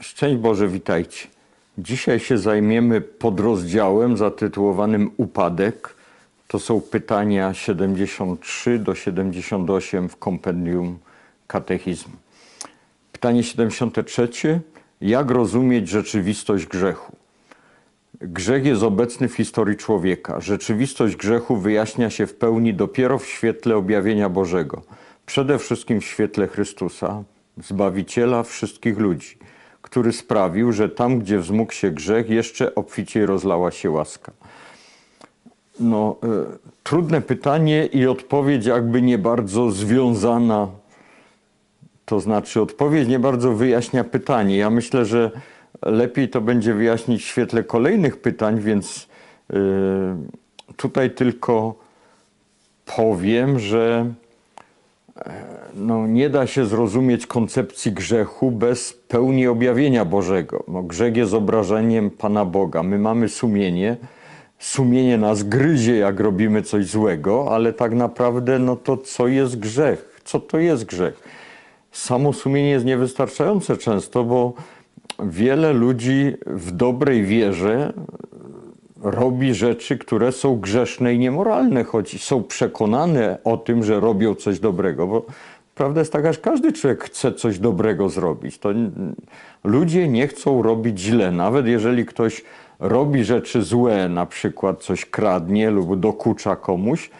[0.00, 1.28] Szczęść Boże, witajcie.
[1.78, 5.94] Dzisiaj się zajmiemy podrozdziałem zatytułowanym Upadek.
[6.48, 10.98] To są pytania 73 do 78 w kompendium
[11.46, 12.12] katechizmu.
[13.12, 14.60] Pytanie 73.
[15.00, 17.16] Jak rozumieć rzeczywistość grzechu?
[18.20, 20.40] Grzech jest obecny w historii człowieka.
[20.40, 24.82] Rzeczywistość grzechu wyjaśnia się w pełni dopiero w świetle objawienia Bożego.
[25.26, 27.24] Przede wszystkim w świetle Chrystusa,
[27.58, 29.38] Zbawiciela wszystkich ludzi,
[29.82, 34.32] który sprawił, że tam, gdzie wzmógł się grzech, jeszcze obficiej rozlała się łaska.
[35.80, 36.26] No, e,
[36.82, 40.68] trudne pytanie i odpowiedź jakby nie bardzo związana.
[42.04, 44.56] To znaczy, odpowiedź nie bardzo wyjaśnia pytanie.
[44.56, 45.30] Ja myślę, że
[45.82, 49.08] lepiej to będzie wyjaśnić w świetle kolejnych pytań, więc
[49.50, 49.56] e,
[50.76, 51.74] tutaj tylko
[52.96, 54.12] powiem, że
[55.74, 60.64] no, nie da się zrozumieć koncepcji grzechu bez pełni objawienia Bożego.
[60.68, 62.82] No, grzech jest obrażeniem Pana Boga.
[62.82, 63.96] My mamy sumienie,
[64.58, 70.20] sumienie nas gryzie, jak robimy coś złego, ale tak naprawdę, no to co jest grzech?
[70.24, 71.22] Co to jest grzech?
[71.92, 74.54] Samo sumienie jest niewystarczające często, bo
[75.22, 77.92] wiele ludzi w dobrej wierze
[79.02, 84.60] robi rzeczy, które są grzeszne i niemoralne, choć są przekonane o tym, że robią coś
[84.60, 85.06] dobrego.
[85.06, 85.26] Bo
[85.74, 88.58] prawda jest taka, że każdy człowiek chce coś dobrego zrobić.
[88.58, 88.68] To
[89.64, 92.44] ludzie nie chcą robić źle, nawet jeżeli ktoś
[92.78, 97.10] robi rzeczy złe, na przykład coś kradnie lub dokucza komuś,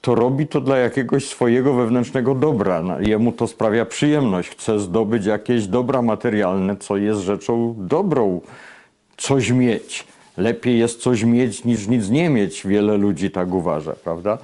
[0.00, 2.82] to robi to dla jakiegoś swojego wewnętrznego dobra.
[2.82, 4.48] No, Jemu to sprawia przyjemność.
[4.48, 8.40] Chce zdobyć jakieś dobra materialne, co jest rzeczą dobrą.
[9.16, 10.11] Coś mieć.
[10.36, 12.66] Lepiej jest coś mieć niż nic nie mieć.
[12.66, 14.38] Wiele ludzi tak uważa, prawda?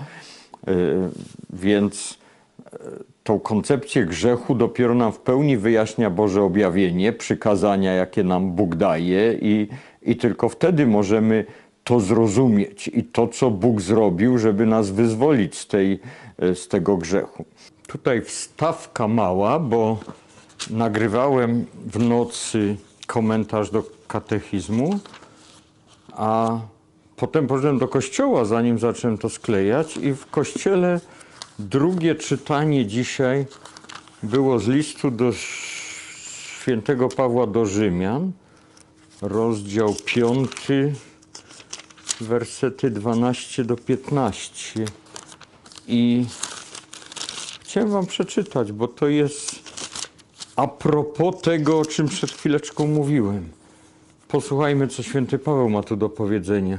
[0.66, 0.74] Yy,
[1.52, 2.18] Więc
[2.72, 2.78] yy,
[3.24, 9.38] tą koncepcję grzechu dopiero nam w pełni wyjaśnia Boże objawienie, przykazania, jakie nam Bóg daje,
[9.40, 9.68] i,
[10.02, 11.44] i tylko wtedy możemy
[11.84, 16.00] to zrozumieć i to, co Bóg zrobił, żeby nas wyzwolić z, tej,
[16.38, 17.44] e, z tego grzechu.
[17.86, 19.98] Tutaj wstawka mała, bo
[20.70, 22.76] nagrywałem w nocy
[23.06, 24.98] komentarz do katechizmu,
[26.18, 26.60] a
[27.16, 31.00] potem poszedłem do kościoła, zanim zacząłem to sklejać, i w kościele
[31.58, 33.46] drugie czytanie dzisiaj
[34.22, 38.32] było z listu do świętego Pawła do Rzymian,
[39.22, 40.50] rozdział 5,
[42.20, 44.84] wersety 12 do 15.
[45.88, 46.26] I
[47.60, 49.68] chciałem Wam przeczytać, bo to jest
[50.56, 53.57] a propos tego, o czym przed chwileczką mówiłem.
[54.28, 56.78] Posłuchajmy, co święty Paweł ma tu do powiedzenia.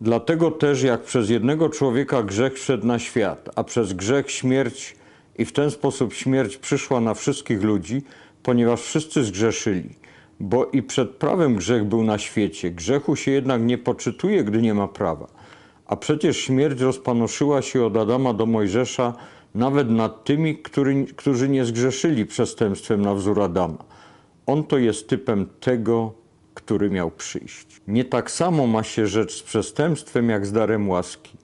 [0.00, 4.96] Dlatego też, jak przez jednego człowieka grzech wszedł na świat, a przez grzech śmierć
[5.38, 8.02] i w ten sposób śmierć przyszła na wszystkich ludzi,
[8.42, 9.94] ponieważ wszyscy zgrzeszyli.
[10.40, 12.70] Bo i przed prawem grzech był na świecie.
[12.70, 15.26] Grzechu się jednak nie poczytuje, gdy nie ma prawa.
[15.86, 19.14] A przecież śmierć rozpanoszyła się od Adama do Mojżesza
[19.54, 23.89] nawet nad tymi, który, którzy nie zgrzeszyli przestępstwem na wzór Adama.
[24.46, 26.12] On to jest typem tego,
[26.54, 27.80] który miał przyjść.
[27.88, 31.36] Nie tak samo ma się rzecz z przestępstwem, jak z darem łaski.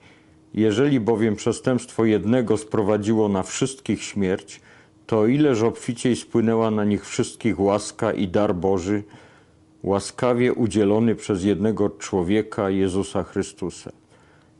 [0.53, 4.61] Jeżeli bowiem przestępstwo jednego sprowadziło na wszystkich śmierć,
[5.07, 9.03] to ileż obficiej spłynęła na nich wszystkich łaska i dar Boży,
[9.83, 13.91] łaskawie udzielony przez jednego człowieka, Jezusa Chrystusa.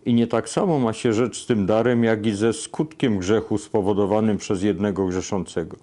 [0.05, 3.57] I nie tak samo ma się rzecz z tym darem, jak i ze skutkiem grzechu
[3.57, 5.77] spowodowanym przez jednego grzeszącego.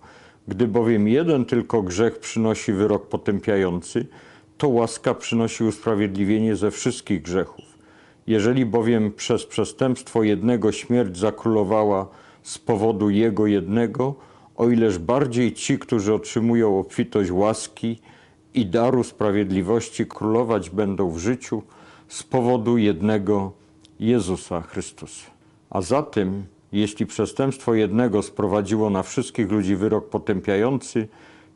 [0.49, 4.07] Gdy bowiem jeden tylko grzech przynosi wyrok potępiający,
[4.59, 7.65] to łaska przynosi usprawiedliwienie ze wszystkich grzechów.
[8.27, 12.09] Jeżeli bowiem przez przestępstwo jednego śmierć zakrólowała
[12.43, 14.15] z powodu jego jednego,
[14.57, 18.01] o ileż bardziej ci, którzy otrzymują obfitość łaski
[18.55, 21.63] i daru sprawiedliwości, królować będą w życiu
[22.09, 23.53] z powodu jednego
[24.01, 25.31] Jezusa Chrystusa.
[25.71, 31.09] A zatem, jeśli przestępstwo jednego sprowadziło na wszystkich ludzi wyrok potępiający,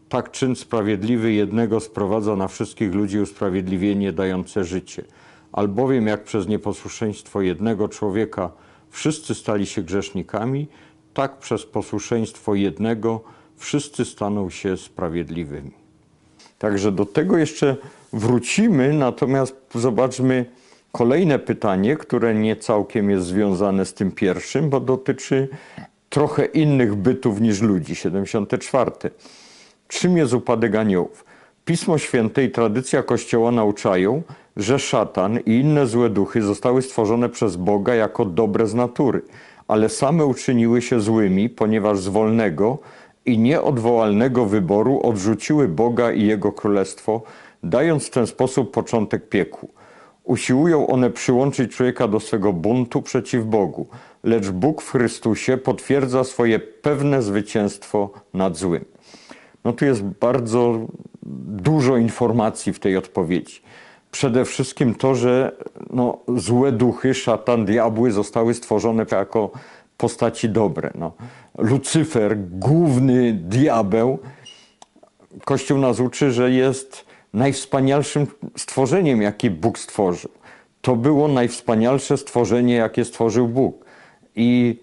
[0.09, 5.05] tak czyn sprawiedliwy jednego sprowadza na wszystkich ludzi usprawiedliwienie dające życie.
[5.53, 8.51] Albowiem jak przez nieposłuszeństwo jednego człowieka
[8.91, 10.67] wszyscy stali się grzesznikami,
[11.15, 13.21] tak przez posłuszeństwo jednego
[13.57, 15.73] wszyscy staną się sprawiedliwymi.
[16.59, 17.77] Także do tego jeszcze
[18.13, 20.45] wrócimy, natomiast zobaczmy
[20.99, 25.49] kolejne pytanie, które nie całkiem jest związane z tym pierwszym, bo dotyczy
[26.09, 27.95] trochę innych bytów niż ludzi.
[27.95, 28.91] 74.
[29.89, 31.25] Czym jest upadek aniołów?
[31.65, 34.23] Pismo Święte i tradycja Kościoła nauczają,
[34.57, 39.23] że szatan i inne złe duchy zostały stworzone przez Boga jako dobre z natury,
[39.69, 42.79] ale same uczyniły się złymi, ponieważ z wolnego
[43.27, 47.23] i nieodwołalnego wyboru odrzuciły Boga i Jego Królestwo,
[47.63, 49.78] dając w ten sposób początek piekłu.
[50.29, 53.87] Usiłują one przyłączyć człowieka do swego buntu przeciw Bogu,
[54.25, 58.85] lecz Bóg w Chrystusie potwierdza swoje pewne zwycięstwo nad złym.
[59.65, 60.87] No tu jest bardzo
[61.47, 63.61] dużo informacji w tej odpowiedzi.
[64.11, 65.57] Przede wszystkim to, że
[65.91, 69.51] no, złe duchy, szatan, diabły zostały stworzone jako
[69.97, 70.91] postaci dobre.
[70.95, 71.13] No.
[71.59, 74.19] Lucyfer, główny diabeł,
[75.45, 78.27] Kościół nas uczy, że jest najwspanialszym
[78.57, 80.31] stworzeniem, jakie Bóg stworzył.
[80.81, 83.85] To było najwspanialsze stworzenie, jakie stworzył Bóg.
[84.37, 84.81] I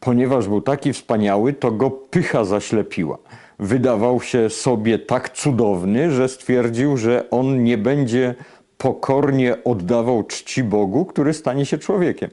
[0.00, 3.18] ponieważ był taki wspaniały, to go pycha zaślepiła.
[3.58, 8.34] Wydawał się sobie tak cudowny, że stwierdził, że on nie będzie
[8.78, 12.30] pokornie oddawał czci Bogu, który stanie się człowiekiem.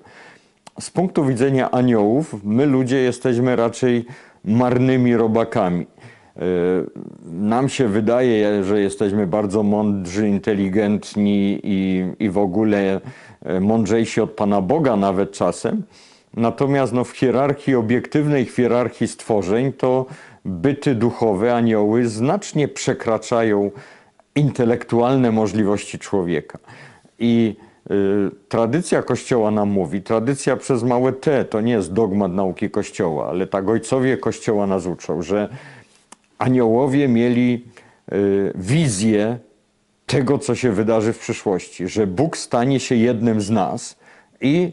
[0.79, 4.05] Z punktu widzenia aniołów, my ludzie jesteśmy raczej
[4.45, 5.87] marnymi robakami.
[6.37, 6.41] E,
[7.31, 13.01] Nam się wydaje, że jesteśmy bardzo mądrzy, inteligentni i, i w ogóle
[13.43, 15.83] e, mądrzejsi od Pana Boga nawet czasem.
[16.33, 20.05] Natomiast no, w hierarchii obiektywnej, w hierarchii stworzeń, to
[20.45, 23.71] byty duchowe, anioły znacznie przekraczają
[24.35, 26.59] intelektualne możliwości człowieka.
[27.19, 27.55] I
[27.91, 27.95] y,
[28.49, 33.47] tradycja Kościoła nam mówi, tradycja przez małe T, to nie jest dogmat nauki Kościoła, ale
[33.47, 35.49] tak ojcowie Kościoła nas uczą, że
[36.39, 37.65] aniołowie mieli
[38.11, 39.39] y, wizję
[40.05, 43.99] tego, co się wydarzy w przyszłości, że Bóg stanie się jednym z nas
[44.41, 44.71] i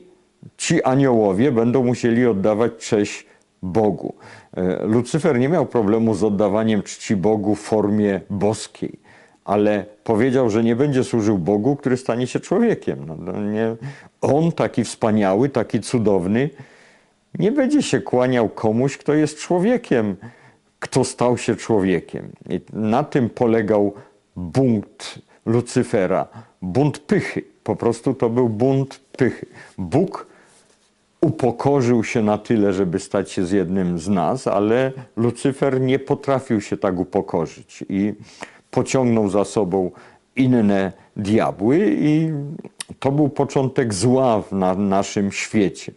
[0.57, 3.27] ci aniołowie będą musieli oddawać cześć
[3.63, 4.15] Bogu.
[4.57, 8.99] E, Lucyfer nie miał problemu z oddawaniem czci Bogu w formie boskiej,
[9.45, 12.99] ale powiedział, że nie będzie służył Bogu, który stanie się człowiekiem.
[13.07, 13.77] No, no nie,
[14.21, 16.51] on, taki wspaniały, taki cudowny,
[17.39, 20.17] nie będzie się kłaniał komuś, kto jest człowiekiem,
[20.81, 22.32] kto stał się człowiekiem.
[22.49, 23.94] I na tym polegał
[24.37, 26.28] bunt Lucyfera,
[26.62, 27.44] bunt pychy.
[27.64, 29.46] Po prostu to był bunt pychy.
[29.78, 30.26] Bóg
[31.20, 36.61] upokorzył się na tyle, żeby stać się z jednym z nas, ale Lucyfer nie potrafił
[36.61, 38.14] się tak upokorzyć i
[38.70, 39.90] pociągnął za sobą
[40.37, 42.31] inne diabły i
[42.99, 45.93] to był początek zła na naszym świecie.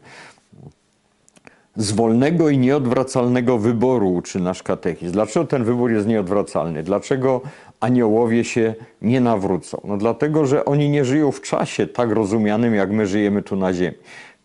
[1.80, 5.14] Z wolnego i nieodwracalnego wyboru uczy nasz katechizm.
[5.14, 6.84] Dlaczego ten wybór jest nieodwracalny?
[6.84, 7.42] Dlaczego
[7.80, 9.82] aniołowie się nie nawrócą?
[9.84, 13.74] No dlatego, że oni nie żyją w czasie tak rozumianym, jak my żyjemy tu na
[13.74, 13.98] ziemi.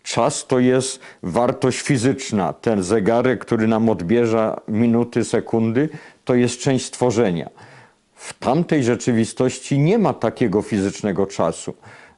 [0.03, 2.53] Czas to jest wartość fizyczna.
[2.53, 5.89] Ten zegarek, który nam odbierza minuty, sekundy,
[6.25, 7.51] to jest część stworzenia.
[8.15, 11.75] W tamtej rzeczywistości nie ma takiego fizycznego czasu.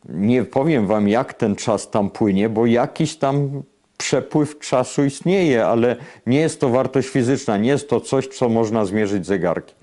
[0.08, 3.62] Nie powiem wam, jak ten czas tam płynie, bo jakiś tam
[3.96, 5.96] przepływ czasu istnieje, ale
[6.26, 9.76] nie jest to wartość fizyczna, nie jest to coś, co można zmierzyć zegarkiem.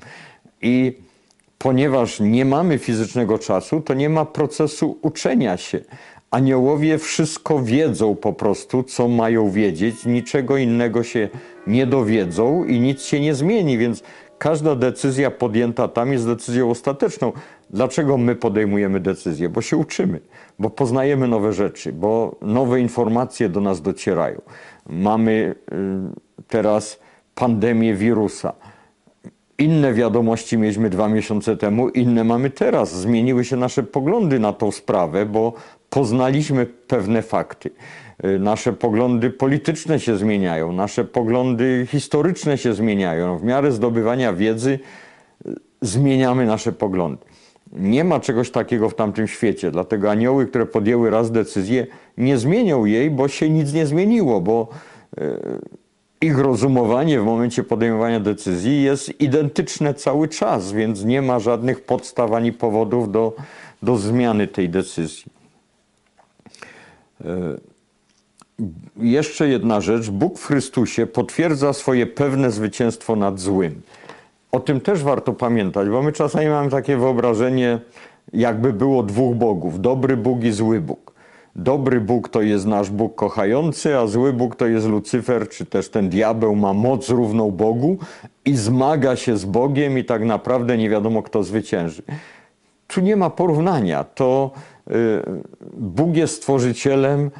[0.62, 0.98] I
[1.58, 5.80] ponieważ nie mamy fizycznego czasu, to nie ma procesu uczenia się.
[6.32, 11.30] Aniołowie wszystko wiedzą po prostu, co mają wiedzieć, niczego innego się
[11.68, 14.04] nie dowiedzą i nic się nie zmieni, więc
[14.38, 17.32] każda decyzja podjęta tam jest decyzją ostateczną.
[17.74, 19.50] Dlaczego my podejmujemy decyzje?
[19.50, 20.20] Bo się uczymy,
[20.60, 24.42] bo poznajemy nowe rzeczy, bo nowe informacje do nas docierają.
[24.90, 27.00] Mamy y, teraz
[27.36, 28.54] pandemię wirusa.
[29.58, 32.96] Inne wiadomości mieliśmy dwa miesiące temu, inne mamy teraz.
[32.96, 35.54] Zmieniły się nasze poglądy na tą sprawę, bo
[35.90, 37.70] poznaliśmy pewne fakty.
[38.26, 43.38] Y, Nasze poglądy polityczne się zmieniają, nasze poglądy historyczne się zmieniają.
[43.38, 44.80] W miarę zdobywania wiedzy
[45.46, 47.26] y, zmieniamy nasze poglądy.
[47.76, 51.88] Nie ma czegoś takiego w tamtym świecie, dlatego anioły, które podjęły raz decyzję,
[52.18, 54.68] nie zmienią jej, bo się nic nie zmieniło, bo
[55.18, 55.22] y,
[56.22, 62.32] ich rozumowanie w momencie podejmowania decyzji jest identyczne cały czas, więc nie ma żadnych podstaw
[62.32, 63.36] ani powodów do,
[63.84, 65.26] do zmiany tej decyzji.
[68.98, 70.10] Jeszcze jedna rzecz.
[70.10, 73.82] Bóg w Chrystusie potwierdza swoje pewne zwycięstwo nad złym.
[74.54, 77.80] O tym też warto pamiętać, bo my czasami mamy takie wyobrażenie,
[78.34, 81.14] jakby było dwóch bogów: dobry Bóg i zły Bóg.
[81.56, 85.90] Dobry Bóg to jest nasz Bóg kochający, a zły Bóg to jest Lucyfer, czy też
[85.90, 87.98] ten diabeł ma moc równą Bogu
[88.46, 92.04] i zmaga się z Bogiem, i tak naprawdę nie wiadomo, kto zwycięży.
[92.88, 94.04] Tu nie ma porównania.
[94.04, 94.52] To
[94.88, 94.94] y,
[95.78, 97.32] Bóg jest stworzycielem,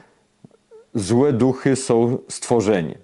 [0.96, 2.98] złe duchy są stworzeniem.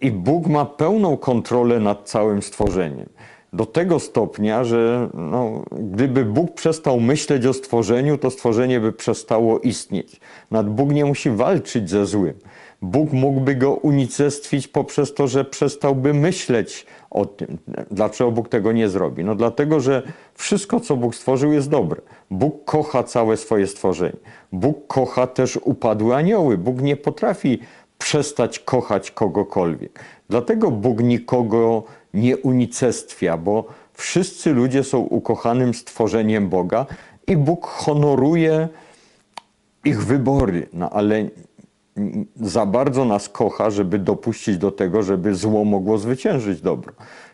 [0.00, 3.08] I Bóg ma pełną kontrolę nad całym stworzeniem.
[3.52, 9.58] Do tego stopnia, że no, gdyby Bóg przestał myśleć o stworzeniu, to stworzenie by przestało
[9.58, 10.20] istnieć.
[10.50, 12.34] Nad Bóg nie musi walczyć ze złym.
[12.82, 17.58] Bóg mógłby go unicestwić poprzez to, że przestałby myśleć o tym.
[17.90, 19.24] Dlaczego Bóg tego nie zrobi?
[19.24, 20.02] No dlatego, że
[20.34, 22.00] wszystko, co Bóg stworzył, jest dobre.
[22.30, 24.16] Bóg kocha całe swoje stworzenie.
[24.52, 26.58] Bóg kocha też upadłe anioły.
[26.58, 27.58] Bóg nie potrafi
[27.98, 30.00] przestać kochać kogokolwiek.
[30.28, 32.01] Dlatego Bóg nikogo nie
[32.42, 36.86] unicestwia, bo wszyscy ludzie są ukochanym stworzeniem Boga
[37.26, 38.68] i Bóg honoruje
[39.84, 41.28] ich wybory, no ale
[42.36, 46.92] za bardzo nas kocha, żeby dopuścić do tego, żeby zło mogło zwyciężyć dobro.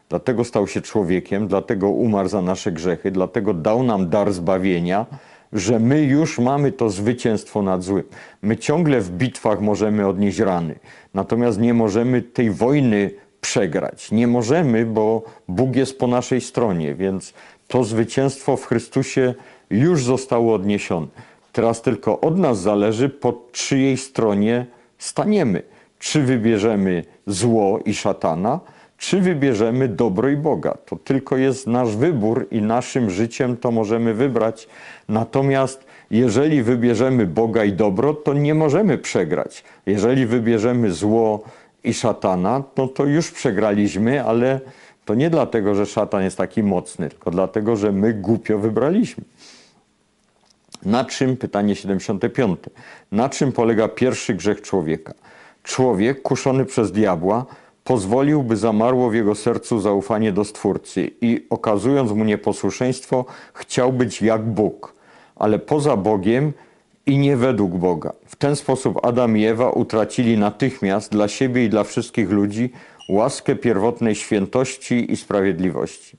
[0.08, 5.06] Dlatego stał się człowiekiem, dlatego umarł za nasze grzechy, dlatego dał nam dar zbawienia,
[5.52, 8.04] że my już mamy to zwycięstwo nad złym.
[8.42, 10.78] My ciągle w bitwach możemy odnieść rany,
[11.14, 14.12] natomiast nie możemy tej wojny przegrać.
[14.12, 17.34] Nie możemy, bo Bóg jest po naszej stronie, więc
[17.68, 19.34] to zwycięstwo w Chrystusie
[19.70, 21.06] już zostało odniesione.
[21.52, 24.66] Teraz tylko od nas zależy, po czyjej stronie
[24.98, 25.62] staniemy.
[25.98, 28.60] Czy wybierzemy zło i szatana,
[28.98, 30.76] czy wybierzemy dobro i Boga.
[30.86, 34.68] To tylko jest nasz wybór i naszym życiem to możemy wybrać.
[35.08, 39.64] Natomiast jeżeli wybierzemy Boga i dobro, to nie możemy przegrać.
[39.86, 41.42] Jeżeli wybierzemy zło
[41.88, 44.60] i szatana, no to już przegraliśmy, ale
[45.04, 49.24] to nie dlatego, że szatan jest taki mocny, tylko dlatego, że my głupio wybraliśmy.
[50.84, 52.60] Na czym, pytanie 75,
[53.12, 55.14] na czym polega pierwszy grzech człowieka?
[55.62, 57.46] Człowiek, kuszony przez diabła,
[57.84, 64.22] pozwolił, by zamarło w jego sercu zaufanie do Stwórcy i okazując mu nieposłuszeństwo, chciał być
[64.22, 64.94] jak Bóg,
[65.36, 66.52] ale poza Bogiem
[67.06, 68.12] i nie według Boga.
[68.38, 72.70] Ten sposób Adam i Ewa utracili natychmiast dla siebie i dla wszystkich ludzi
[73.08, 76.18] łaskę pierwotnej świętości i sprawiedliwości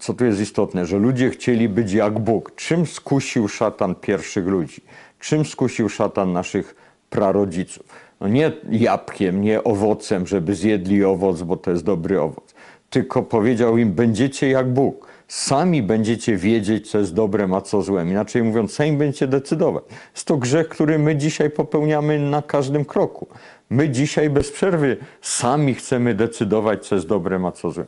[0.00, 2.52] co tu jest istotne, że ludzie chcieli być jak Bóg.
[2.56, 4.80] Czym skusił szatan pierwszych ludzi?
[5.20, 6.74] Czym skusił szatan naszych
[7.10, 7.86] prarodziców?
[8.20, 12.54] No nie jabłkiem, nie owocem, żeby zjedli owoc, bo to jest dobry owoc.
[12.90, 15.09] Tylko powiedział im, będziecie jak Bóg.
[15.30, 18.10] Sami będziecie wiedzieć, co jest dobrem, a co złem.
[18.10, 19.84] Inaczej mówiąc, sami będziecie decydować.
[20.14, 23.26] Jest to grzech, który my dzisiaj popełniamy na każdym kroku.
[23.70, 27.86] My dzisiaj bez przerwy sami chcemy decydować, co jest dobrem, a co złem.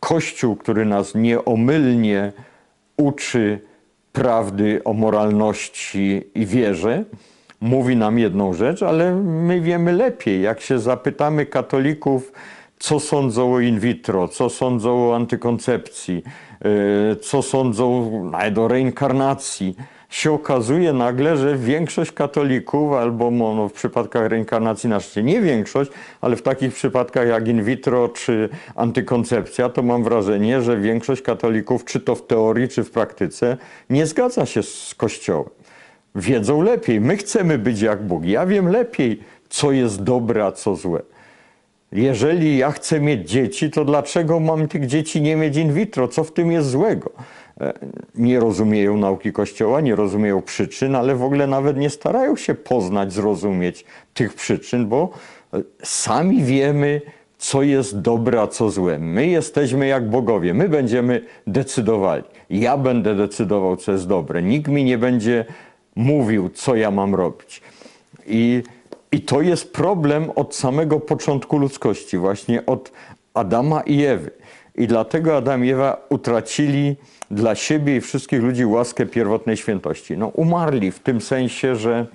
[0.00, 2.32] Kościół, który nas nieomylnie
[2.96, 3.60] uczy
[4.12, 7.04] prawdy o moralności i wierze,
[7.60, 10.42] mówi nam jedną rzecz, ale my wiemy lepiej.
[10.42, 12.32] Jak się zapytamy katolików,
[12.78, 16.22] co sądzą o in vitro, co sądzą o antykoncepcji,
[17.20, 19.76] co sądzą nawet o reinkarnacji,
[20.12, 25.90] się okazuje nagle, że większość katolików, albo no, w przypadkach reinkarnacji na szczęście nie większość,
[26.20, 31.84] ale w takich przypadkach jak in vitro czy antykoncepcja, to mam wrażenie, że większość katolików,
[31.84, 33.56] czy to w teorii, czy w praktyce,
[33.90, 35.48] nie zgadza się z Kościołem.
[36.14, 37.00] Wiedzą lepiej.
[37.00, 38.24] My chcemy być jak Bóg.
[38.24, 41.02] Ja wiem lepiej, co jest dobre, a co złe.
[41.92, 46.08] Jeżeli ja chcę mieć dzieci, to dlaczego mam tych dzieci nie mieć in vitro?
[46.08, 47.10] Co w tym jest złego?
[47.60, 47.72] E,
[48.14, 53.12] nie rozumieją nauki Kościoła, nie rozumieją przyczyn, ale w ogóle nawet nie starają się poznać,
[53.12, 53.84] zrozumieć
[54.14, 55.10] tych przyczyn, bo
[55.54, 57.00] e, sami wiemy,
[57.38, 58.98] co jest dobre, a co złe.
[58.98, 62.24] My jesteśmy jak bogowie, my będziemy decydowali.
[62.50, 64.42] Ja będę decydował, co jest dobre.
[64.42, 65.44] Nikt mi nie będzie
[65.96, 67.62] mówił, co ja mam robić.
[68.26, 68.62] I,
[69.12, 72.92] i to jest problem od samego początku ludzkości, właśnie od
[73.34, 74.30] Adama i Ewy.
[74.74, 76.96] I dlatego Adam i Ewa utracili
[77.30, 80.16] dla siebie i wszystkich ludzi łaskę pierwotnej świętości.
[80.16, 82.06] No umarli w tym sensie, że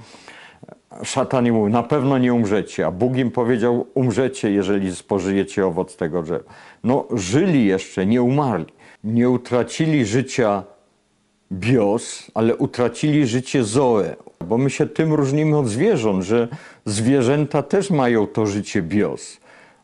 [1.03, 5.95] szatan im mówił, na pewno nie umrzecie, a Bóg im powiedział, umrzecie, jeżeli spożyjecie owoc
[5.95, 6.43] tego drzewa.
[6.83, 8.73] No żyli jeszcze, nie umarli.
[9.03, 10.63] Nie utracili życia
[11.51, 14.15] bios, ale utracili życie zoe.
[14.45, 16.47] Bo my się tym różnimy od zwierząt, że
[16.85, 19.37] zwierzęta też mają to życie bios,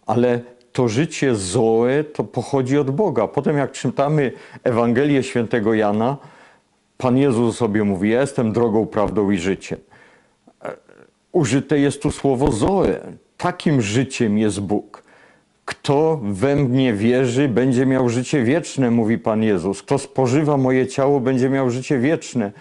[0.06, 0.42] ale
[0.74, 3.28] to życie Zoe to pochodzi od Boga.
[3.28, 4.32] Potem jak czytamy
[4.64, 6.18] Ewangelię świętego Jana,
[6.98, 9.80] Pan Jezus sobie mówi, ja jestem drogą, prawdą i życiem.
[10.62, 10.76] E,
[11.32, 13.00] użyte jest tu słowo Zoe.
[13.38, 15.04] Takim życiem jest Bóg.
[15.66, 19.84] Kto we mnie wierzy, będzie miał życie wieczne, mówi Pan Jezus.
[19.84, 22.52] Kto spożywa moje ciało, będzie miał życie wieczne.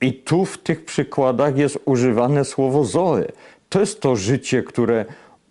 [0.00, 3.24] I tu w tych przykładach jest używane słowo Zoe.
[3.68, 5.04] To jest to życie, które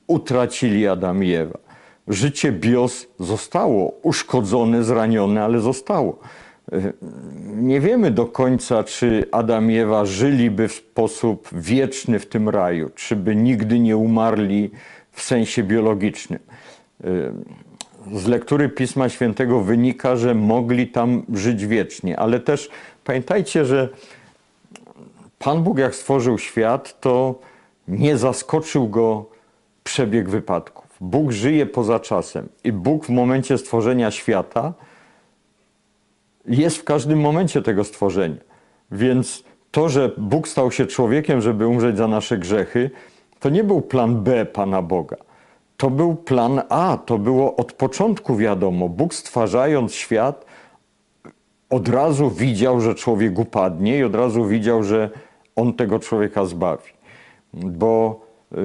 [0.07, 1.65] utracili Adam i Ewa
[2.07, 6.19] życie bios zostało uszkodzone, zranione, ale zostało.
[6.71, 6.93] E,
[7.55, 12.89] nie wiemy do końca, czy Adam i Ewa żyliby w sposób wieczny w tym raju,
[12.95, 14.71] czy by nigdy nie umarli
[15.11, 16.39] w sensie biologicznym.
[17.03, 17.07] E,
[18.13, 22.69] z lektury Pisma Świętego wynika, że mogli tam żyć wiecznie, ale też
[23.03, 23.89] pamiętajcie, że
[25.45, 27.35] Pan Bóg, jak stworzył świat, to
[27.87, 29.25] nie zaskoczył go
[29.83, 30.85] przebieg wypadków.
[31.01, 34.73] Bóg żyje poza czasem i Bóg w momencie stworzenia świata
[36.47, 38.41] jest w każdym momencie tego stworzenia.
[38.91, 42.91] Więc to, że Bóg stał się człowiekiem, żeby umrzeć za nasze grzechy,
[43.39, 45.17] to nie był plan B Pana Boga.
[45.77, 48.89] To był plan A, to było od początku wiadomo.
[48.89, 50.45] Bóg stwarzając świat,
[51.69, 55.09] od razu widział, że człowiek upadnie i od razu widział, że
[55.55, 56.89] on tego człowieka zbawi.
[57.53, 58.21] Bo
[58.51, 58.57] y,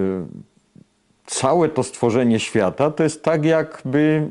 [1.27, 4.29] całe to stworzenie świata to jest tak, jakby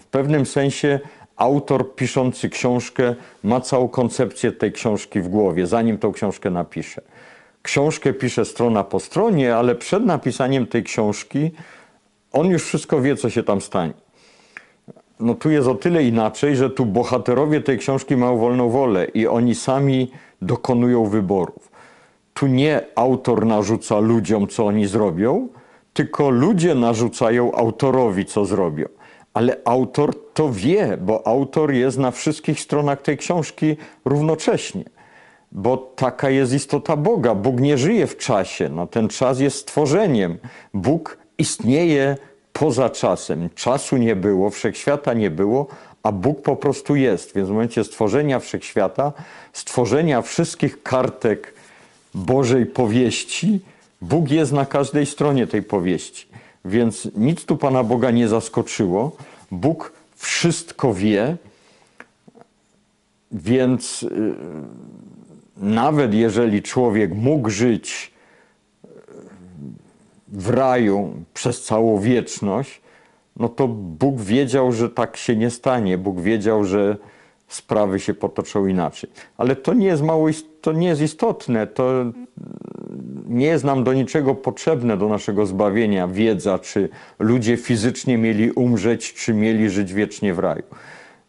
[0.00, 1.00] w pewnym sensie
[1.36, 3.14] autor piszący książkę
[3.44, 7.02] ma całą koncepcję tej książki w głowie, zanim tą książkę napisze.
[7.62, 11.50] Książkę pisze strona po stronie, ale przed napisaniem tej książki
[12.32, 13.92] on już wszystko wie, co się tam stanie.
[15.20, 19.26] No tu jest o tyle inaczej, że tu bohaterowie tej książki mają wolną wolę i
[19.26, 20.10] oni sami
[20.42, 21.71] dokonują wyborów.
[22.34, 25.48] Tu nie autor narzuca ludziom, co oni zrobią,
[25.92, 28.86] tylko ludzie narzucają autorowi, co zrobią.
[29.34, 34.84] Ale autor to wie, bo autor jest na wszystkich stronach tej książki równocześnie.
[35.52, 37.34] Bo taka jest istota Boga.
[37.34, 38.68] Bóg nie żyje w czasie.
[38.68, 40.38] No, ten czas jest stworzeniem.
[40.74, 42.16] Bóg istnieje
[42.52, 43.48] poza czasem.
[43.54, 45.66] Czasu nie było, wszechświata nie było,
[46.02, 47.34] a Bóg po prostu jest.
[47.34, 49.12] Więc w momencie stworzenia wszechświata,
[49.52, 51.54] stworzenia wszystkich kartek
[52.14, 53.60] Bożej powieści,
[54.02, 56.26] Bóg jest na każdej stronie tej powieści.
[56.64, 59.16] Więc nic tu Pana Boga nie zaskoczyło.
[59.50, 61.36] Bóg wszystko wie,
[63.32, 64.34] więc y,
[65.56, 68.12] nawet jeżeli człowiek mógł żyć
[70.28, 72.80] w raju przez całą wieczność,
[73.36, 75.98] no to Bóg wiedział, że tak się nie stanie.
[75.98, 76.96] Bóg wiedział, że
[77.54, 79.10] sprawy się potoczą inaczej.
[79.36, 80.28] Ale to nie jest mało,
[80.60, 81.66] to nie jest istotne.
[81.66, 82.04] To
[83.28, 89.14] nie jest nam do niczego potrzebne do naszego zbawienia wiedza, czy ludzie fizycznie mieli umrzeć,
[89.14, 90.62] czy mieli żyć wiecznie w raju.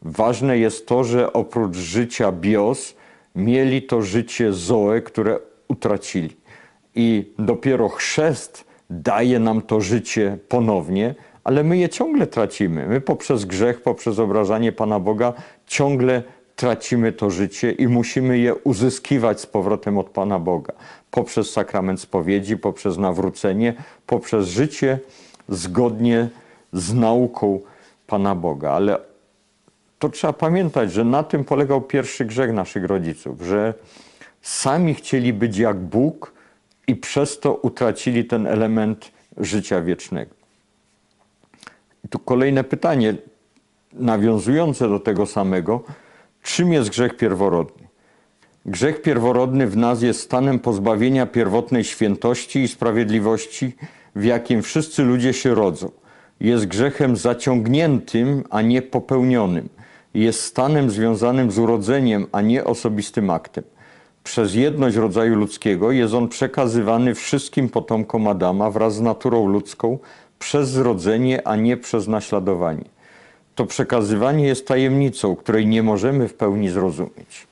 [0.02, 2.96] Ważne jest to, że oprócz życia bios
[3.36, 6.36] mieli to życie zoe, które utracili.
[6.96, 12.88] I dopiero chrzest daje nam to życie ponownie, ale my je ciągle tracimy.
[12.88, 15.34] My poprzez grzech, poprzez obrażanie Pana Boga
[15.68, 16.24] ciągle
[16.56, 20.74] tracimy to życie i musimy je uzyskiwać z powrotem od Pana Boga.
[21.12, 23.74] Poprzez sakrament spowiedzi, poprzez nawrócenie,
[24.06, 25.00] poprzez życie
[25.50, 26.30] zgodnie
[26.74, 27.60] z nauką
[28.08, 28.72] Pana Boga.
[28.72, 29.00] Ale
[30.00, 33.74] to trzeba pamiętać, że na tym polegał pierwszy grzech naszych rodziców, że
[34.42, 36.34] sami chcieli być jak Bóg
[36.88, 40.43] i przez to utracili ten element życia wiecznego.
[42.06, 43.16] I tu kolejne pytanie,
[43.94, 45.84] nawiązujące do tego samego.
[46.42, 47.88] Czym jest grzech pierworodny?
[48.66, 53.76] Grzech pierworodny w nas jest stanem pozbawienia pierwotnej świętości i sprawiedliwości,
[54.16, 55.92] w jakim wszyscy ludzie się rodzą.
[56.40, 59.70] Jest grzechem zaciągniętym, a nie popełnionym.
[60.14, 63.64] Jest stanem związanym z urodzeniem, a nie osobistym aktem.
[64.24, 70.00] Przez jedność rodzaju ludzkiego jest on przekazywany wszystkim potomkom Adama wraz z naturą ludzką
[70.44, 72.86] przez zrodzenie, a nie przez naśladowanie.
[73.56, 77.48] To przekazywanie jest tajemnicą, której nie możemy w pełni zrozumieć.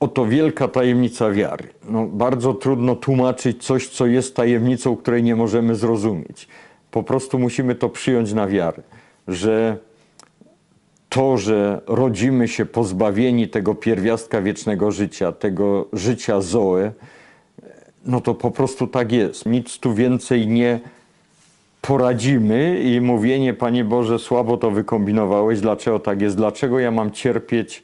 [0.00, 1.68] Oto wielka tajemnica wiary.
[1.88, 6.48] No, bardzo trudno tłumaczyć coś, co jest tajemnicą, której nie możemy zrozumieć.
[6.90, 8.82] Po prostu musimy to przyjąć na wiarę,
[9.28, 9.76] że
[11.08, 16.92] to, że rodzimy się pozbawieni tego pierwiastka wiecznego życia, tego życia Zoe,
[18.08, 19.46] no to po prostu tak jest.
[19.46, 20.80] Nic tu więcej nie
[21.80, 27.82] poradzimy i mówienie, Panie Boże, słabo to wykombinowałeś, dlaczego tak jest, dlaczego ja mam cierpieć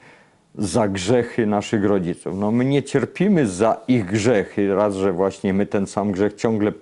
[0.59, 2.35] za grzechy naszych rodziców.
[2.39, 6.73] No my nie cierpimy za ich grzechy, raz, że właśnie my ten sam grzech ciągle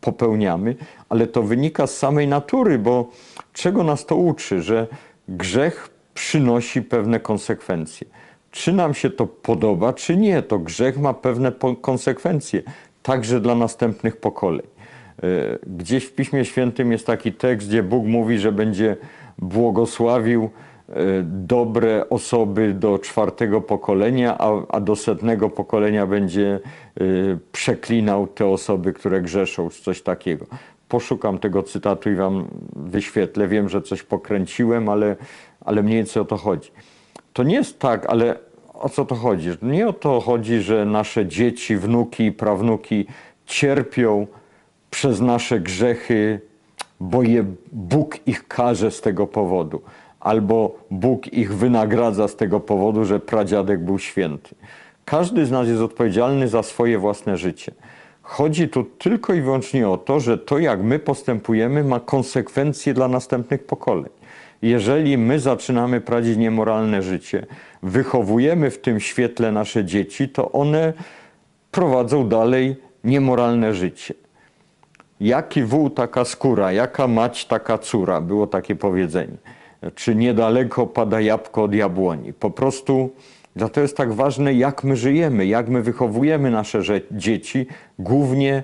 [0.00, 0.76] popełniamy,
[1.08, 3.10] ale to wynika z samej natury, bo
[3.52, 4.86] czego nas to uczy, że
[5.28, 8.06] grzech przynosi pewne konsekwencje.
[8.50, 12.62] Czy nam się to podoba, czy nie, to grzech ma pewne konsekwencje,
[13.02, 14.66] także dla następnych pokoleń.
[15.22, 18.96] E, gdzieś w Piśmie Świętym jest taki tekst, gdzie Bóg mówi, że będzie
[19.38, 20.50] błogosławił
[20.88, 26.60] e, dobre osoby do czwartego pokolenia, a, a do setnego pokolenia będzie
[27.00, 27.04] e,
[27.52, 30.46] przeklinał te osoby, które grzeszą, czy coś takiego.
[30.88, 33.48] Poszukam tego cytatu i wam wyświetlę.
[33.48, 35.16] Wiem, że coś pokręciłem, ale,
[35.60, 36.70] ale mniej więcej o to chodzi.
[37.32, 38.38] To nie jest tak, ale
[38.82, 39.48] o co to chodzi?
[39.62, 43.06] Nie o to chodzi, że nasze dzieci, wnuki i prawnuki
[43.46, 44.26] cierpią
[44.90, 46.40] przez nasze grzechy,
[47.00, 49.82] bo je Bóg ich karze z tego powodu,
[50.20, 54.54] albo Bóg ich wynagradza z tego powodu, że pradziadek był święty.
[55.04, 57.72] Każdy z nas jest odpowiedzialny za swoje własne życie.
[58.22, 63.08] Chodzi tu tylko i wyłącznie o to, że to, jak my postępujemy, ma konsekwencje dla
[63.08, 64.10] następnych pokoleń.
[64.62, 67.46] Jeżeli my zaczynamy prowadzić niemoralne życie,
[67.82, 70.92] wychowujemy w tym świetle nasze dzieci, to one
[71.70, 74.14] prowadzą dalej niemoralne życie.
[75.20, 79.36] Jaki wół, taka skóra, jaka mać, taka córa, było takie powiedzenie.
[79.94, 82.32] Czy niedaleko pada jabłko od jabłoni.
[82.32, 83.10] Po prostu
[83.56, 87.66] dlatego jest tak ważne, jak my żyjemy, jak my wychowujemy nasze dzieci,
[87.98, 88.62] głównie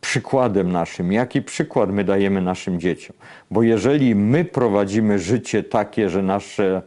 [0.00, 1.12] przykładem naszym.
[1.12, 3.16] Jaki przykład my dajemy naszym dzieciom?
[3.50, 6.82] Bo jeżeli my prowadzimy życie takie, że nasze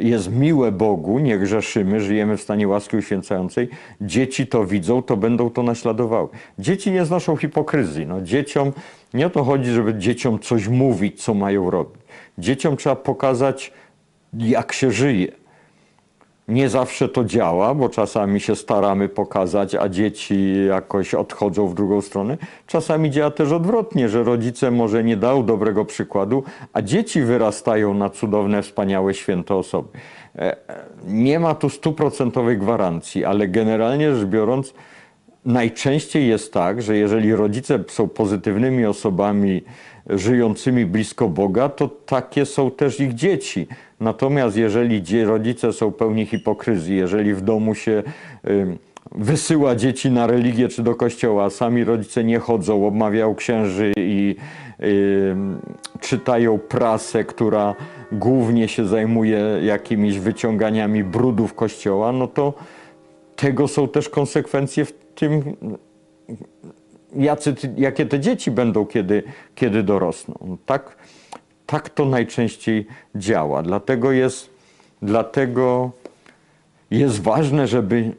[0.00, 3.68] jest miłe Bogu, nie grzeszymy, żyjemy w stanie łaski uświęcającej,
[4.00, 6.28] dzieci to widzą, to będą to naśladowały.
[6.58, 8.06] Dzieci nie znoszą hipokryzji.
[8.06, 8.72] No, dzieciom
[9.14, 12.02] nie o to chodzi, żeby dzieciom coś mówić, co mają robić.
[12.38, 13.72] Dzieciom trzeba pokazać,
[14.32, 15.41] jak się żyje.
[16.48, 22.00] Nie zawsze to działa, bo czasami się staramy pokazać, a dzieci jakoś odchodzą w drugą
[22.00, 22.38] stronę.
[22.66, 28.10] Czasami działa też odwrotnie, że rodzice może nie dają dobrego przykładu, a dzieci wyrastają na
[28.10, 29.88] cudowne, wspaniałe, święte osoby.
[30.36, 30.56] E,
[31.06, 34.74] Nie ma tu stuprocentowej gwarancji, ale generalnie rzecz biorąc,
[35.44, 39.62] najczęściej jest tak, że jeżeli rodzice są pozytywnymi osobami
[40.10, 43.66] żyjącymi blisko Boga, to takie są też ich dzieci.
[44.00, 48.02] Natomiast jeżeli rodzice są pełni hipokryzji, jeżeli w domu się
[49.14, 54.36] wysyła dzieci na religię czy do kościoła, a sami rodzice nie chodzą, obmawiają księży i
[56.00, 57.74] czytają prasę, która
[58.12, 62.54] głównie się zajmuje jakimiś wyciąganiami brudów kościoła, no to
[63.36, 65.56] tego są też konsekwencje w tym,
[67.16, 69.22] jacy, jakie te dzieci będą, kiedy,
[69.54, 70.56] kiedy dorosną.
[70.66, 70.96] Tak,
[71.66, 73.62] tak to najczęściej działa.
[73.62, 74.50] Dlatego jest,
[75.02, 75.90] dlatego
[76.90, 78.12] jest ważne, żeby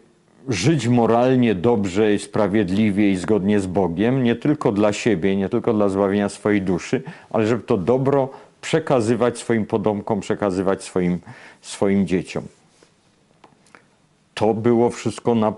[0.49, 5.73] żyć moralnie, dobrze i sprawiedliwie i zgodnie z Bogiem, nie tylko dla siebie, nie tylko
[5.73, 8.29] dla zbawienia swojej duszy, ale żeby to dobro
[8.61, 11.19] przekazywać swoim potomkom, przekazywać swoim,
[11.61, 12.43] swoim dzieciom.
[14.33, 15.53] To było wszystko na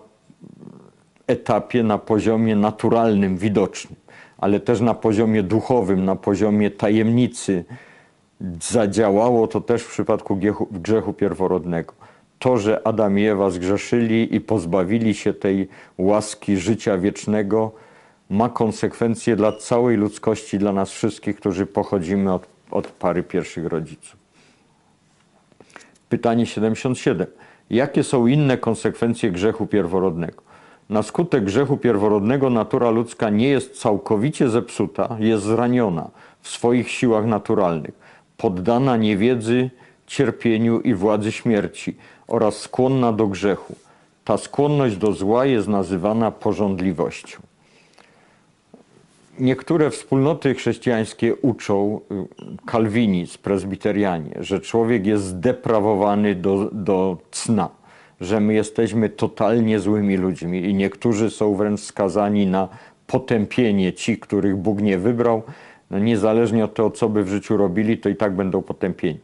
[1.28, 3.96] etapie, na poziomie naturalnym, widocznym,
[4.38, 7.66] ale też na poziomie duchowym, na poziomie tajemnicy.
[8.62, 11.94] Zadziałało to też w przypadku grzechu, grzechu pierworodnego.
[12.40, 17.72] To, że Adam i Ewa zgrzeszyli i pozbawili się tej łaski życia wiecznego,
[18.30, 24.18] ma konsekwencje dla całej ludzkości, dla nas wszystkich, którzy pochodzimy od, od pary pierwszych rodziców.
[26.10, 27.28] Pytanie 77.
[27.70, 30.44] Jakie są inne konsekwencje grzechu pierworodnego?
[30.90, 36.10] Na skutek grzechu pierworodnego natura ludzka nie jest całkowicie zepsuta, jest zraniona
[36.42, 37.94] w swoich siłach naturalnych,
[38.38, 39.70] poddana niewiedzy,
[40.08, 41.96] cierpieniu i władzy śmierci
[42.28, 43.76] oraz skłonna do grzechu.
[44.26, 47.40] Ta skłonność do zła jest nazywana porządliwością.
[49.40, 57.70] Niektóre wspólnoty chrześcijańskie uczą, y, kalwinizm, prezbiterianie, że człowiek jest zdeprawowany do, do cna,
[58.22, 62.68] że my jesteśmy totalnie złymi ludźmi i niektórzy są wręcz skazani na
[63.08, 65.44] potępienie ci, których Bóg nie wybrał.
[65.92, 69.20] No niezależnie od tego, co by w życiu robili, to i tak będą potępieni.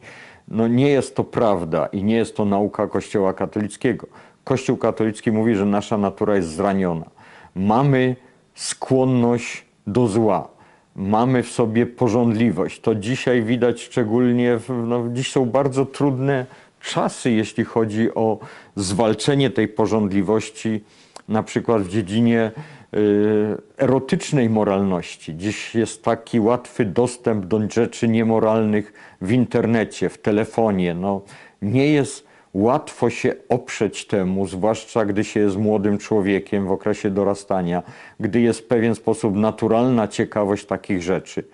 [0.48, 4.06] No nie jest to prawda i nie jest to nauka Kościoła katolickiego.
[4.44, 7.06] Kościół katolicki mówi, że nasza natura jest zraniona.
[7.54, 8.16] Mamy
[8.54, 10.48] skłonność do zła.
[10.96, 12.80] Mamy w sobie porządliwość.
[12.80, 16.46] To dzisiaj widać szczególnie, w, no, dziś są bardzo trudne
[16.82, 18.38] czasy, jeśli chodzi o
[18.76, 20.84] zwalczenie tej porządliwości,
[21.28, 22.50] na przykład w dziedzinie
[22.94, 25.36] y, erotycznej moralności.
[25.36, 30.94] Dziś jest taki łatwy dostęp do rzeczy niemoralnych w internecie, w telefonie.
[30.94, 31.20] No,
[31.62, 37.82] nie jest łatwo się oprzeć temu, zwłaszcza gdy się jest młodym człowiekiem w okresie dorastania,
[38.20, 41.44] gdy jest w pewien sposób naturalna ciekawość takich rzeczy.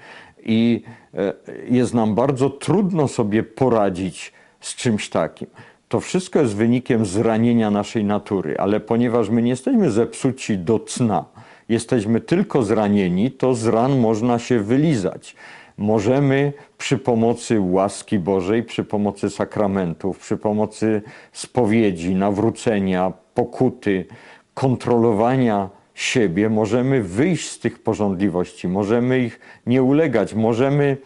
[0.43, 0.83] I
[1.15, 1.33] e,
[1.71, 5.47] jest nam bardzo trudno sobie poradzić z czymś takim.
[5.89, 11.25] To wszystko jest wynikiem zranienia naszej natury, ale ponieważ my nie jesteśmy zepsuci do cna,
[11.69, 15.37] jesteśmy tylko zranieni, to z ran można się wylizać.
[15.79, 24.07] Możemy przy pomocy łaski Bożej, przy pomocy sakramentów, przy pomocy spowiedzi, nawrócenia, pokuty,
[24.55, 30.97] kontrolowania siebie, możemy wyjść z tych porządliwości, możemy ich nie ulegać, możemy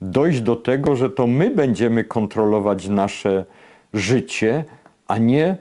[0.00, 3.44] dojść do tego, że to my będziemy kontrolować nasze
[3.92, 4.64] życie,
[5.08, 5.56] a nie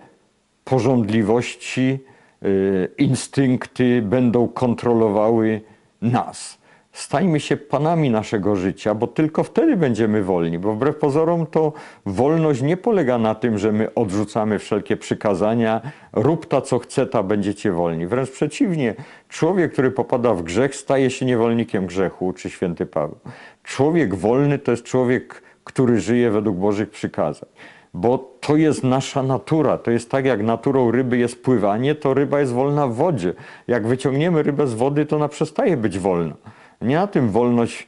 [0.64, 2.00] porządliwości,
[2.46, 5.62] y, instynkty będą kontrolowały
[6.02, 6.60] nas.
[6.92, 10.60] Stańmy się panami naszego życia, bo tylko wtedy będziemy wolni.
[10.60, 11.74] Bo wbrew pozorom to
[12.06, 15.82] wolność nie polega na tym, że my odrzucamy wszelkie przykazania,
[16.14, 18.08] rób ta co chce, ta będziecie wolni.
[18.08, 18.96] Wręcz przeciwnie,
[19.30, 23.18] człowiek, który popada w grzech, staje się niewolnikiem grzechu, uczy święty Paweł.
[23.64, 27.50] Człowiek wolny to jest człowiek, który żyje według Bożych przykazań
[27.94, 29.78] bo to jest nasza natura.
[29.78, 33.34] To jest tak, jak naturą ryby jest pływanie, to ryba jest wolna w wodzie.
[33.68, 36.36] Jak wyciągniemy rybę z wody, to ona przestaje być wolna.
[36.82, 37.88] Nie na tym wolność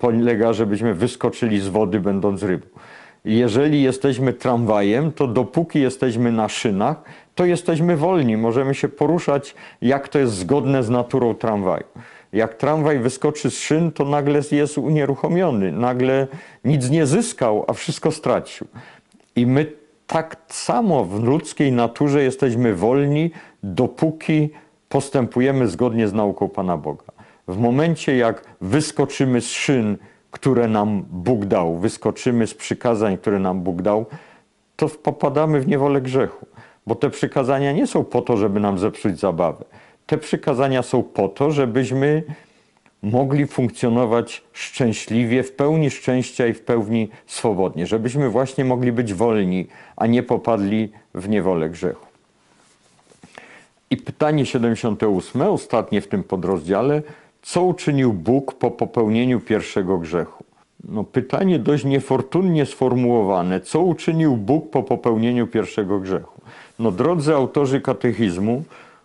[0.00, 2.66] polega, żebyśmy wyskoczyli z wody, będąc rybą.
[3.24, 7.02] Jeżeli jesteśmy tramwajem, to dopóki jesteśmy na szynach,
[7.34, 8.36] to jesteśmy wolni.
[8.36, 11.84] Możemy się poruszać, jak to jest zgodne z naturą tramwaju.
[12.32, 16.26] Jak tramwaj wyskoczy z szyn, to nagle jest unieruchomiony, nagle
[16.64, 18.66] nic nie zyskał, a wszystko stracił.
[19.36, 19.72] I my
[20.06, 23.30] tak samo w ludzkiej naturze jesteśmy wolni,
[23.62, 24.50] dopóki
[24.88, 27.04] postępujemy zgodnie z nauką Pana Boga.
[27.48, 29.96] W momencie, jak wyskoczymy z szyn,
[30.30, 34.06] które nam Bóg dał, wyskoczymy z przykazań, które nam Bóg dał,
[34.76, 36.46] to popadamy w niewolę grzechu.
[36.86, 39.64] Bo te przykazania nie są po to, żeby nam zepsuć zabawę.
[40.10, 42.22] Te przykazania są po to, żebyśmy
[43.02, 49.66] mogli funkcjonować szczęśliwie, w pełni szczęścia i w pełni swobodnie, żebyśmy właśnie mogli być wolni,
[49.96, 52.06] a nie popadli w niewolę grzechu.
[53.90, 57.02] I pytanie 78, ostatnie w tym podrozdziale,
[57.42, 60.44] co uczynił Bóg po popełnieniu pierwszego grzechu?
[60.84, 63.60] No, pytanie dość niefortunnie sformułowane.
[63.60, 66.40] Co uczynił Bóg po popełnieniu pierwszego grzechu?
[66.78, 68.64] No, drodzy autorzy katechizmu,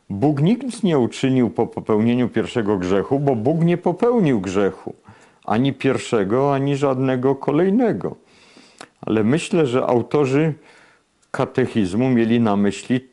[0.09, 4.95] Bóg nic nie uczynił po popełnieniu pierwszego grzechu, bo Bóg nie popełnił grzechu.
[5.45, 8.15] Ani pierwszego, ani żadnego kolejnego.
[9.01, 10.53] Ale myślę, że autorzy
[11.31, 13.09] katechizmu mieli na myśli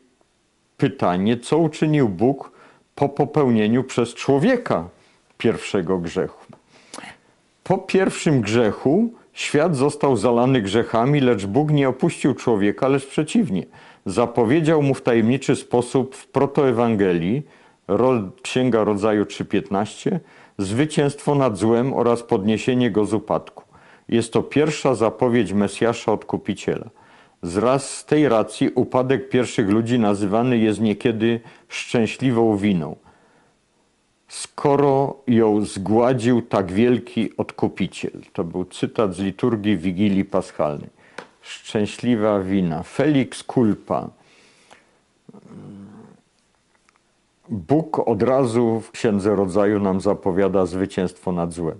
[0.77, 2.51] pytanie, co uczynił Bóg
[2.95, 4.89] po popełnieniu przez człowieka
[5.37, 6.45] pierwszego grzechu.
[7.63, 13.65] Po pierwszym grzechu świat został zalany grzechami, lecz Bóg nie opuścił człowieka, lecz przeciwnie.
[14.05, 17.43] Zapowiedział mu w tajemniczy sposób w protoewangelii,
[18.41, 20.19] Księga Rodzaju 3.15,
[20.57, 23.63] zwycięstwo nad złem oraz podniesienie go z upadku.
[24.09, 26.89] Jest to pierwsza zapowiedź Mesjasza Odkupiciela.
[27.41, 32.95] Zraz z tej racji upadek pierwszych ludzi nazywany jest niekiedy szczęśliwą winą
[34.33, 38.21] skoro ją zgładził tak wielki odkupiciel.
[38.33, 40.89] To był cytat z liturgii Wigilii Paschalnej.
[41.43, 42.83] Szczęśliwa wina.
[42.83, 44.09] Felix culpa.
[47.49, 51.79] Bóg od razu w Księdze Rodzaju nam zapowiada zwycięstwo nad złem.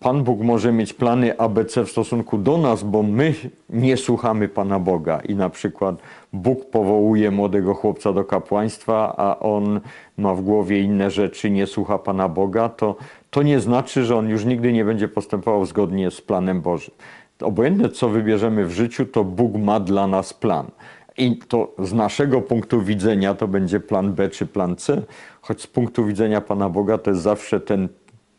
[0.00, 3.34] Pan Bóg może mieć plany ABC w stosunku do nas, bo my
[3.70, 5.96] nie słuchamy Pana Boga i na przykład
[6.32, 9.80] Bóg powołuje młodego chłopca do kapłaństwa, a on
[10.18, 12.96] ma w głowie inne rzeczy, nie słucha Pana Boga, to,
[13.30, 16.94] to nie znaczy, że on już nigdy nie będzie postępował zgodnie z planem Bożym.
[17.42, 20.70] Obojętne, co wybierzemy w życiu, to Bóg ma dla nas plan.
[21.18, 25.02] I to z naszego punktu widzenia to będzie plan B czy plan C,
[25.40, 27.88] choć z punktu widzenia Pana Boga to jest zawsze ten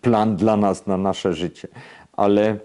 [0.01, 1.67] plan dla nas, na nasze życie.
[2.13, 2.57] Ale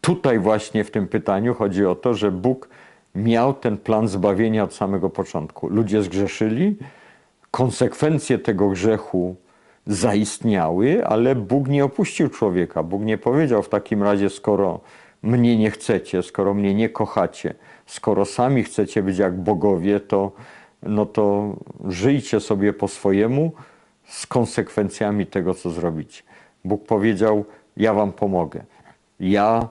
[0.00, 2.68] tutaj właśnie w tym pytaniu chodzi o to, że Bóg
[3.14, 5.68] miał ten plan zbawienia od samego początku.
[5.68, 6.76] Ludzie zgrzeszyli,
[7.50, 9.36] konsekwencje tego grzechu
[9.86, 12.82] zaistniały, ale Bóg nie opuścił człowieka.
[12.82, 14.80] Bóg nie powiedział w takim razie, skoro
[15.22, 17.54] mnie nie chcecie, skoro mnie nie kochacie,
[17.86, 20.32] skoro sami chcecie być jak bogowie, to,
[20.82, 21.56] no to
[21.88, 23.52] żyjcie sobie po swojemu,
[24.04, 26.22] z konsekwencjami tego, co zrobicie.
[26.64, 27.44] Bóg powiedział:
[27.76, 28.64] Ja wam pomogę.
[29.20, 29.68] Ja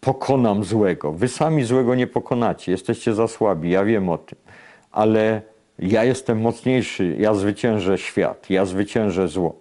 [0.00, 1.12] pokonam złego.
[1.12, 4.38] Wy sami złego nie pokonacie, jesteście za słabi, ja wiem o tym,
[4.90, 5.42] ale
[5.82, 9.60] ja jestem mocniejszy, ja zwyciężę świat, ja zwyciężę zło.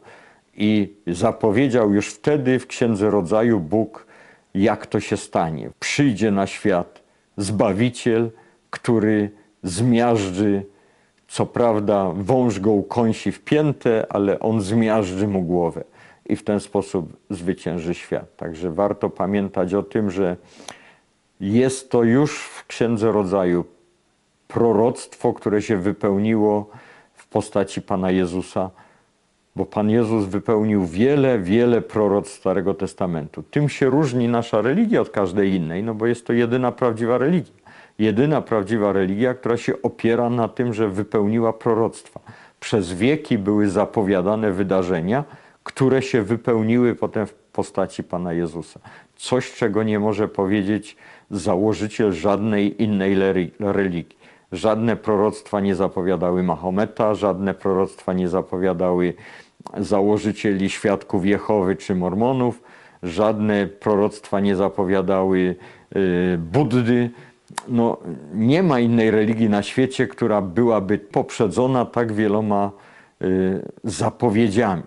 [0.55, 4.05] I zapowiedział już wtedy w Księdze Rodzaju Bóg,
[4.53, 5.69] jak to się stanie.
[5.79, 7.01] Przyjdzie na świat
[7.38, 8.31] Zbawiciel,
[8.69, 9.29] który
[9.63, 10.63] zmiażdży
[11.31, 15.84] co prawda wąż go ukąsi w piętę, ale on zmiażdży mu głowę
[16.25, 18.36] i w ten sposób zwycięży świat.
[18.38, 20.38] Także warto pamiętać o tym, że
[21.39, 23.65] jest to już w Księdze Rodzaju
[24.53, 26.69] proroctwo, które się wypełniło
[27.13, 28.69] w postaci Pana Jezusa,
[29.55, 33.43] bo Pan Jezus wypełnił wiele, wiele proroctw Starego Testamentu.
[33.43, 37.61] Tym się różni nasza religia od każdej innej, no bo jest to jedyna prawdziwa religia
[38.01, 42.19] jedyna prawdziwa religia, która się opiera na tym, że wypełniła proroctwa.
[42.59, 45.23] Przez wieki były zapowiadane wydarzenia,
[45.63, 48.79] które się wypełniły potem w postaci Pana Jezusa.
[49.15, 50.97] Coś, czego nie może powiedzieć
[51.31, 53.15] założyciel żadnej innej
[53.59, 54.20] religii.
[54.51, 59.13] Żadne proroctwa nie zapowiadały Mahometa, żadne proroctwa nie zapowiadały
[59.77, 62.63] założycieli świadków Jehowy czy Mormonów,
[63.03, 65.55] żadne proroctwa nie zapowiadały
[65.95, 67.09] y, Buddy.
[67.67, 67.97] No,
[68.33, 72.71] nie ma innej religii na świecie, która byłaby poprzedzona tak wieloma
[73.21, 74.83] y, zapowiedziami.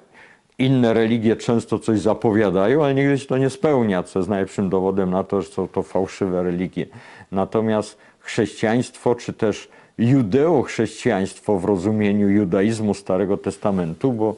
[0.59, 5.11] Inne religie często coś zapowiadają, ale nigdy się to nie spełnia, co jest najlepszym dowodem
[5.11, 6.87] na to, że są to fałszywe religie.
[7.33, 14.37] Natomiast chrześcijaństwo, czy też judeo-chrześcijaństwo w rozumieniu judaizmu Starego Testamentu, bo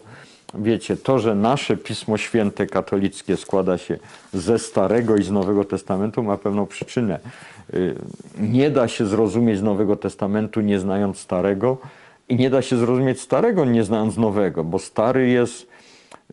[0.54, 3.98] wiecie, to, że nasze Pismo Święte katolickie składa się
[4.32, 7.18] ze Starego i z Nowego Testamentu, ma pewną przyczynę.
[7.74, 7.94] Y,
[8.38, 11.78] Nie da się zrozumieć Nowego Testamentu nie znając Starego
[12.28, 15.66] i nie da się zrozumieć Starego nie znając Nowego, bo Stary jest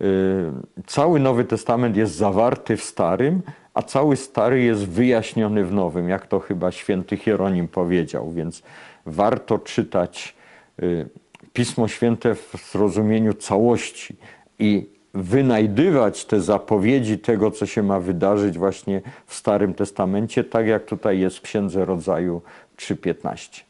[0.02, 0.52] Y,
[0.88, 3.42] Cały Nowy Testament jest zawarty w Starym,
[3.74, 8.64] a cały Stary jest wyjaśniony w Nowym, jak to chyba święty Hieronim powiedział, więc
[9.06, 10.36] warto czytać
[10.84, 11.10] y,
[11.54, 14.16] Pismo Święte w zrozumieniu całości
[14.60, 20.86] i wynajdywać te zapowiedzi tego, co się ma wydarzyć właśnie w Starym Testamencie, tak jak
[20.86, 22.42] tutaj jest w Księdze Rodzaju
[22.78, 23.62] 3.15.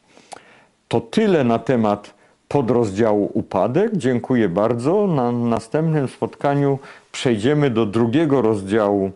[0.88, 2.14] To tyle na temat
[2.48, 3.96] podrozdziału upadek.
[3.96, 5.06] Dziękuję bardzo.
[5.06, 6.78] Na następnym spotkaniu
[7.12, 9.10] przejdziemy do drugiego rozdziału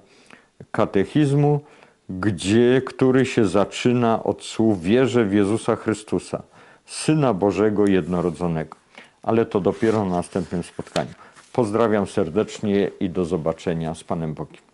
[0.71, 1.61] katechizmu,
[2.09, 6.43] gdzie, który się zaczyna od słów wierzę w Jezusa Chrystusa,
[6.87, 8.77] Syna Bożego jednorodzonego.
[9.23, 11.11] Ale to dopiero na następnym spotkaniu.
[11.53, 14.68] Pozdrawiam serdecznie i do zobaczenia z Panem Bogiem.